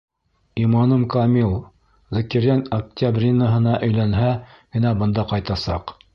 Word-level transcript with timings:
Иманым 0.61 1.03
камил: 1.15 1.51
Зәкирйән 2.19 2.65
Октябринаһына 2.79 3.75
өйләнһә 3.91 4.35
генә 4.79 4.97
бында 5.05 5.31
ҡайтасаҡ. 5.35 5.97